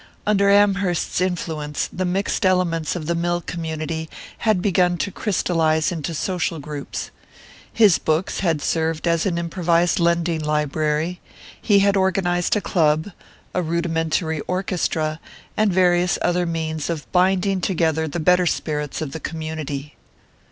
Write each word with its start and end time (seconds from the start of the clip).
Under 0.25 0.49
Amherst's 0.49 1.21
influence 1.21 1.87
the 1.93 2.05
mixed 2.05 2.43
elements 2.43 2.95
of 2.95 3.05
the 3.05 3.13
mill 3.13 3.39
community 3.39 4.09
had 4.39 4.59
begun 4.59 4.97
to 4.97 5.11
crystallize 5.11 5.91
into 5.91 6.15
social 6.15 6.57
groups: 6.57 7.11
his 7.71 7.99
books 7.99 8.39
had 8.39 8.63
served 8.63 9.07
as 9.07 9.27
an 9.27 9.37
improvised 9.37 9.99
lending 9.99 10.41
library, 10.43 11.19
he 11.61 11.81
had 11.85 11.95
organized 11.95 12.55
a 12.55 12.61
club, 12.61 13.11
a 13.53 13.61
rudimentary 13.61 14.39
orchestra, 14.47 15.19
and 15.55 15.71
various 15.71 16.17
other 16.23 16.47
means 16.47 16.89
of 16.89 17.05
binding 17.11 17.61
together 17.61 18.07
the 18.07 18.19
better 18.19 18.47
spirits 18.47 19.03
of 19.03 19.11
the 19.11 19.19
community. 19.19 19.97